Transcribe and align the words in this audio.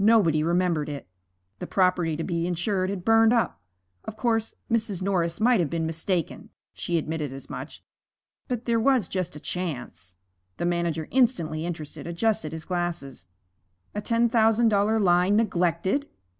Nobody 0.00 0.42
remembered 0.42 0.88
it. 0.88 1.06
The 1.60 1.66
property 1.68 2.16
to 2.16 2.24
be 2.24 2.44
insured 2.44 2.90
had 2.90 3.04
burned 3.04 3.32
up. 3.32 3.60
Of 4.04 4.16
course, 4.16 4.56
Mrs. 4.68 5.00
Norris 5.00 5.38
might 5.38 5.60
have 5.60 5.70
been 5.70 5.86
mistaken 5.86 6.50
(she 6.72 6.98
admitted 6.98 7.32
as 7.32 7.48
much), 7.48 7.84
but 8.48 8.64
there 8.64 8.80
was 8.80 9.06
just 9.06 9.36
a 9.36 9.38
chance 9.38 10.16
The 10.56 10.66
manager, 10.66 11.06
instantly 11.12 11.64
interested, 11.64 12.04
adjusted 12.08 12.50
his 12.50 12.64
glasses. 12.64 13.28
A 13.94 14.00
ten 14.00 14.28
thousand 14.28 14.70
dollar 14.70 14.98
line 14.98 15.36
neglected! 15.36 16.08